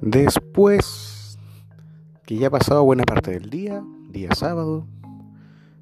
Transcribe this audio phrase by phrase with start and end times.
[0.00, 1.38] Después
[2.24, 4.86] que ya ha pasado buena parte del día, día sábado,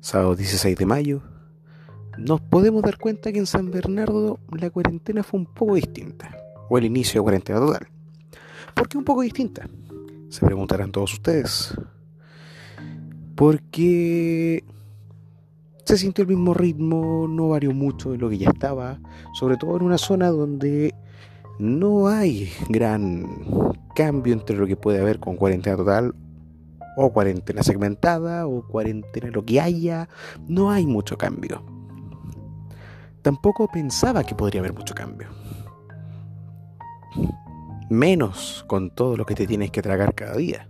[0.00, 1.22] sábado 16 de mayo,
[2.16, 6.34] nos podemos dar cuenta que en San Bernardo la cuarentena fue un poco distinta,
[6.68, 7.88] o el inicio de cuarentena total.
[8.74, 9.68] ¿Por qué un poco distinta?
[10.28, 11.74] Se preguntarán todos ustedes.
[13.34, 14.64] Porque
[15.84, 18.98] se sintió el mismo ritmo, no varió mucho de lo que ya estaba,
[19.34, 20.94] sobre todo en una zona donde
[21.58, 23.26] no hay gran
[23.94, 26.14] cambio entre lo que puede haber con cuarentena total
[26.96, 30.08] o cuarentena segmentada o cuarentena lo que haya,
[30.48, 31.62] no hay mucho cambio.
[33.22, 35.28] Tampoco pensaba que podría haber mucho cambio.
[37.90, 40.68] Menos con todo lo que te tienes que tragar cada día.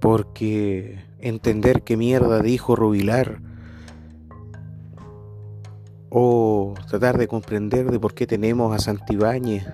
[0.00, 3.42] Porque entender qué mierda dijo Rubilar
[6.08, 6.49] o
[6.90, 9.64] tratar de comprender de por qué tenemos a Santibáñez,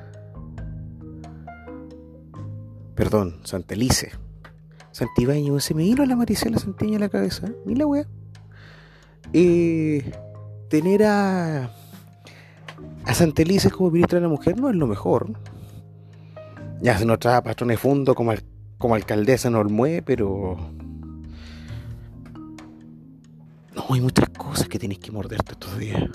[2.94, 4.12] perdón, Santelice.
[4.92, 8.06] Santibáñez, se me vino la Maricela Santiña a la cabeza, ni la wea.
[9.32, 10.12] Eh,
[10.68, 11.70] tener a,
[13.06, 15.32] a Santelice como ministra de la mujer no es lo mejor.
[16.82, 18.34] Ya se nos trae a Patrone Fundo como,
[18.76, 20.58] como alcaldesa en pero
[23.74, 26.10] no, hay muchas cosas que tienes que morderte estos días.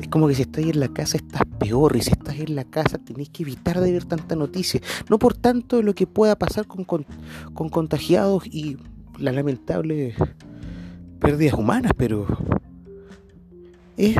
[0.00, 2.64] Es como que si estás en la casa estás peor y si estás en la
[2.64, 4.80] casa tenés que evitar de ver tanta noticia.
[5.08, 7.04] No por tanto lo que pueda pasar con, con,
[7.70, 8.76] contagiados y
[9.18, 10.14] las lamentables
[11.18, 12.26] pérdidas humanas, pero
[13.96, 14.16] es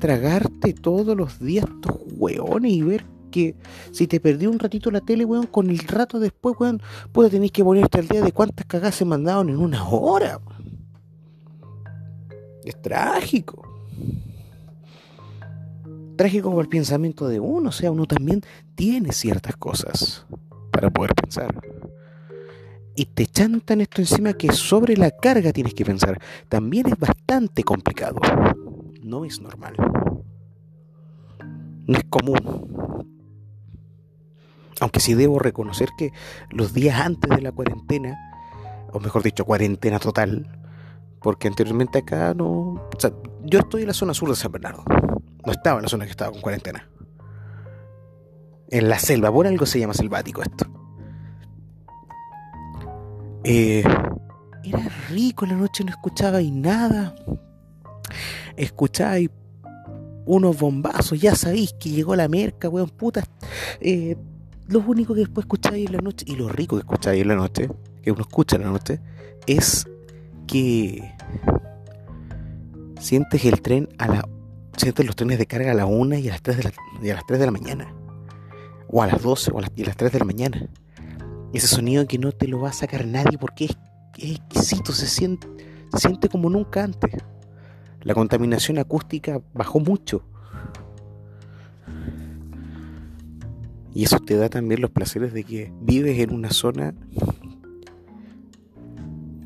[0.00, 3.54] tragarte todos los días tus hueones y ver que
[3.92, 7.50] si te perdió un ratito la tele, weón, con el rato después, weón, puede tener
[7.52, 10.40] que ponerte al día de cuántas cagadas se mandaron en una hora.
[12.64, 13.72] Es trágico
[16.22, 18.42] trágico como el pensamiento de uno, o sea, uno también
[18.76, 20.24] tiene ciertas cosas
[20.70, 21.52] para poder pensar.
[22.94, 26.20] Y te chantan esto encima que sobre la carga tienes que pensar.
[26.48, 28.20] También es bastante complicado.
[29.02, 29.74] No es normal.
[31.88, 33.04] No es común.
[34.78, 36.12] Aunque sí debo reconocer que
[36.50, 38.16] los días antes de la cuarentena,
[38.92, 40.46] o mejor dicho, cuarentena total,
[41.20, 42.48] porque anteriormente acá no...
[42.48, 43.10] O sea,
[43.42, 44.84] yo estoy en la zona sur de San Bernardo
[45.44, 46.88] no estaba en la zona que estaba con cuarentena.
[48.68, 50.66] En la selva, por algo se llama selvático esto.
[53.44, 53.84] Eh,
[54.64, 57.14] era rico, la noche no escuchaba y nada.
[58.56, 59.30] Escuchaba y
[60.24, 63.24] unos bombazos, ya sabéis que llegó la merca, weón, puta.
[63.80, 64.16] Eh,
[64.68, 67.34] lo único que después escucháis en la noche, y lo rico que escucháis en la
[67.34, 67.68] noche,
[68.02, 69.00] que uno escucha en la noche,
[69.46, 69.86] es
[70.46, 71.12] que
[73.00, 74.28] sientes el tren a la
[74.76, 77.14] sientes los trenes de carga a las 1 y a las 3 de la, a
[77.14, 77.94] las 3 de la mañana.
[78.88, 80.68] O a las 12 o a las, y a las 3 de la mañana.
[81.52, 83.76] Ese sonido que no te lo va a sacar nadie porque es,
[84.16, 85.46] exquisito, se siente,
[85.92, 87.12] se siente como nunca antes.
[88.02, 90.24] La contaminación acústica bajó mucho.
[93.94, 96.94] Y eso te da también los placeres de que vives en una zona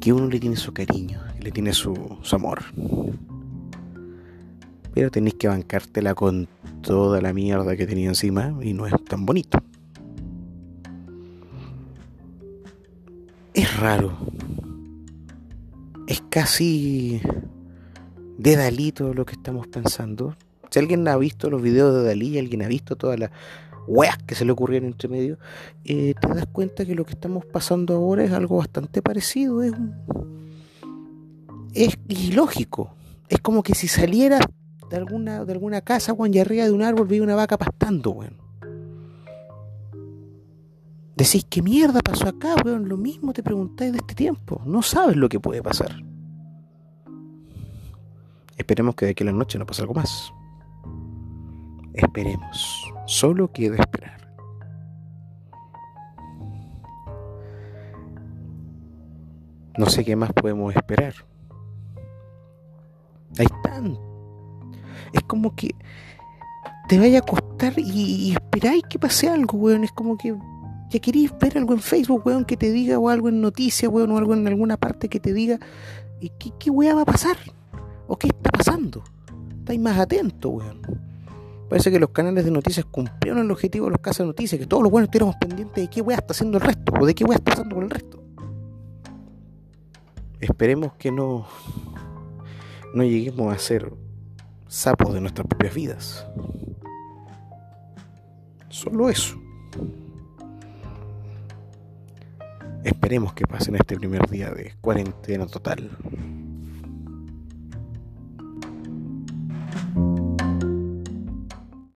[0.01, 2.63] que uno le tiene su cariño, le tiene su amor
[4.97, 6.49] pero tenéis que bancártela con
[6.81, 9.59] toda la mierda que tenía encima y no es tan bonito.
[13.53, 14.17] Es raro.
[16.07, 17.21] Es casi
[18.39, 20.35] de Dalí todo lo que estamos pensando.
[20.71, 23.31] Si alguien ha visto los videos de Dalí, alguien ha visto todas las
[23.87, 25.39] weas que se le ocurrieron entre medio,
[25.85, 29.63] eh, te das cuenta que lo que estamos pasando ahora es algo bastante parecido.
[29.63, 29.75] Es,
[31.75, 32.95] es ilógico.
[33.29, 34.41] Es como que si salieras
[34.91, 38.11] de alguna, de alguna casa, weón, y arriba de un árbol veía una vaca pastando,
[38.11, 38.37] weón.
[41.17, 42.89] Decís, ¿qué mierda pasó acá, weón?
[42.89, 44.61] Lo mismo te preguntáis de este tiempo.
[44.67, 46.03] No sabes lo que puede pasar.
[48.57, 50.33] Esperemos que de aquí a la noche no pase algo más.
[51.95, 52.93] Esperemos.
[53.07, 54.17] Solo queda esperar.
[59.79, 61.15] No sé qué más podemos esperar.
[63.39, 64.16] Hay tanto
[65.13, 65.75] es como que
[66.89, 69.85] te vaya a acostar y, esperáis que pase algo, weón.
[69.85, 70.37] Es como que
[70.91, 74.13] ya queréis ver algo en Facebook, weón, que te diga, o algo en noticias, weón,
[74.13, 75.59] o algo en alguna parte que te diga,
[76.21, 77.37] ¿y qué, qué weá va a pasar?
[78.07, 79.03] ¿O qué está pasando?
[79.59, 80.81] Estáis más atentos, weón.
[81.69, 84.67] Parece que los canales de noticias cumplieron el objetivo de los casos de noticias, que
[84.67, 87.25] todos los buenos estuviéramos pendientes de qué weá está haciendo el resto, o de qué
[87.25, 88.23] weá está pasando con el resto.
[90.41, 91.47] Esperemos que no,
[92.95, 93.93] no lleguemos a ser
[94.69, 96.27] sapos de nuestras propias vidas.
[98.69, 99.41] Solo eso.
[102.85, 105.91] Esperemos que pasen este primer día de cuarentena total.